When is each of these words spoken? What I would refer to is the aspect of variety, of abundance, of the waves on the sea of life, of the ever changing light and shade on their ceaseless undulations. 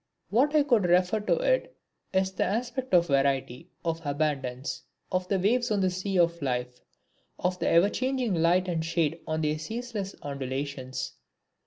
What 0.31 0.55
I 0.55 0.63
would 0.63 0.85
refer 0.85 1.19
to 1.19 1.69
is 2.11 2.31
the 2.31 2.43
aspect 2.43 2.91
of 2.95 3.05
variety, 3.05 3.69
of 3.85 4.01
abundance, 4.03 4.81
of 5.11 5.27
the 5.27 5.37
waves 5.37 5.69
on 5.69 5.81
the 5.81 5.91
sea 5.91 6.17
of 6.17 6.41
life, 6.41 6.81
of 7.37 7.59
the 7.59 7.67
ever 7.67 7.89
changing 7.91 8.33
light 8.33 8.67
and 8.67 8.83
shade 8.83 9.19
on 9.27 9.41
their 9.41 9.59
ceaseless 9.59 10.15
undulations. 10.23 11.13